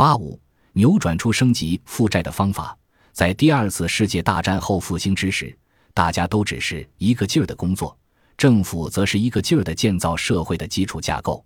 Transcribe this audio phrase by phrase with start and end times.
[0.00, 0.40] 八五
[0.72, 2.74] 扭转出升级负债的方法，
[3.12, 5.54] 在第二次世界大战后复兴之时，
[5.92, 7.94] 大家都只是一个劲儿的工作，
[8.34, 11.44] 政府则是一个劲儿的建造社会的基础架构。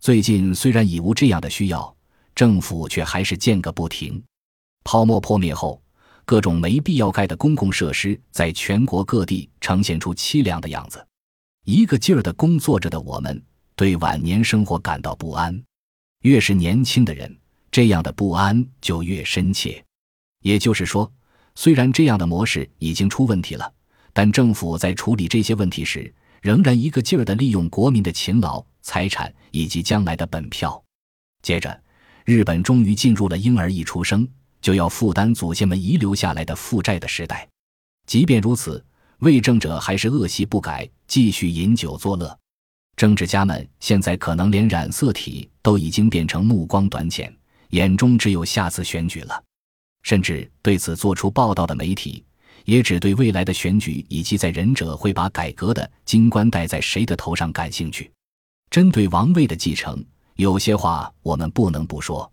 [0.00, 1.92] 最近虽然已无这样的需要，
[2.36, 4.22] 政府却还是建个不停。
[4.84, 5.82] 泡沫破灭后，
[6.24, 11.04] 各种没必要盖的公共设施在全国各地呈现出凄凉的样子。
[11.64, 13.42] 一个劲儿的工作着的我们，
[13.74, 15.60] 对晚年生活感到不安。
[16.22, 17.36] 越是年轻的人，
[17.78, 19.80] 这样的不安就越深切。
[20.42, 21.08] 也就是说，
[21.54, 23.72] 虽然这样的模式已经出问题了，
[24.12, 26.12] 但政府在处理这些问题时，
[26.42, 30.82] 仍然一个劲儿地利用国民的勤劳、财产以及将来的本票。
[31.40, 31.80] 接着，
[32.24, 34.28] 日本终于进入了婴儿一出生
[34.60, 37.48] 就要负担祖先们遗留下来的负债的时代。
[38.08, 38.84] 即便如此，
[39.20, 40.90] 为政者还是恶习不改。
[41.06, 42.36] 继续饮酒作乐，
[42.96, 47.32] 政治家们现在可能连染色体都已经变成目光短浅，
[47.70, 49.42] 眼中只有下次选举了。
[50.02, 52.24] 甚至对此做出报道的媒体，
[52.64, 58.10] 也只对未来的选举以及在忍者会把改革的金冠戴在谁的头上感兴趣。
[58.70, 60.02] 针对王位的继承，
[60.36, 62.30] 有些话我们不能不说。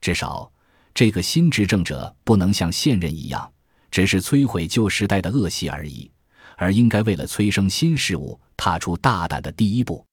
[0.00, 0.50] 至少，
[0.94, 3.50] 这个新执政者不能像现任一样，
[3.90, 6.10] 只是摧毁旧时代的恶习而已。
[6.56, 10.04] 而应该为了催生新事物，踏出大胆的第一步。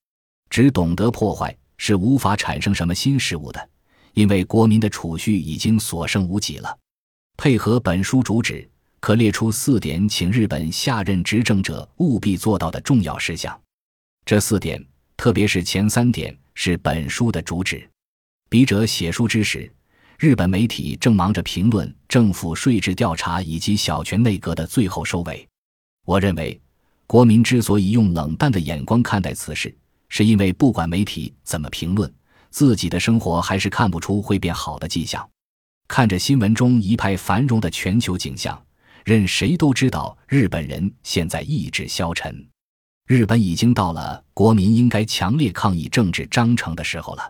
[0.50, 3.69] 只懂得破坏是无法产生什么新事物的，
[4.16, 6.77] 因为国民的储蓄已经所剩无几了。
[7.38, 8.67] 配合本书主旨，
[8.99, 13.57] 可列出四点，请日本下任执政者务必做到的重要事项。
[14.25, 14.83] 这四点，
[15.17, 17.88] 特别是前三点，是本书的主旨。
[18.49, 19.69] 笔者写书之时，
[20.17, 25.45] 日本媒体正忙着评论政府税制调查以及小泉内阁的最后收尾。
[26.05, 26.59] 我认为，
[27.05, 29.75] 国民之所以用冷淡的眼光看待此事，
[30.07, 32.11] 是因为不管媒体怎么评论，
[32.55, 35.29] 自己的生活还是看不出会变好的迹象。
[35.89, 38.65] 看着新闻中一派繁荣的全球景象，
[39.03, 42.47] 任谁都知道日本人现在意志消沉。
[43.07, 47.29] 日本已经到了国民应该强烈抗议政治章程的时候了。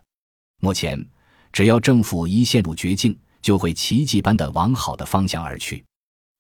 [0.62, 1.04] 目前，
[1.52, 5.84] 只要政府一陷入绝境，就会奇迹般的往好的方向而去。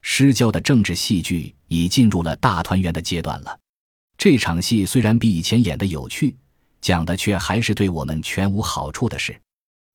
[0.03, 3.59] 失焦的政治戏剧已进入了大团圆的阶段了。
[4.15, 6.37] 这场戏虽然比以前演的有趣，
[6.85, 9.35] 讲的却还是对我们全无好处的事。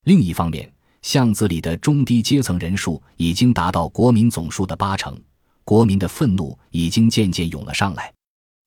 [0.06, 0.68] 另一方面，
[1.02, 5.16] 巷子里的中低阶层人数已经达到国民总数的八成，
[5.62, 8.12] 国民的愤怒已经渐渐涌了上来。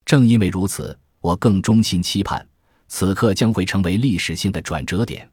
[0.05, 2.47] 正因为如此，我更衷心期盼，
[2.87, 5.29] 此刻将会成为历史性的转折点。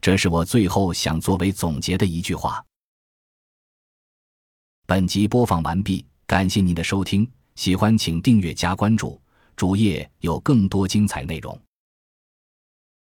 [0.00, 2.64] 这是我最后想作为总结的一句话。
[4.86, 9.20] 本集播放完毕，感谢您的收听，喜欢请订阅加关注，
[9.56, 11.60] 主页有更多精彩内容。